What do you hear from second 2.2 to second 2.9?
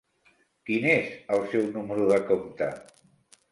compte?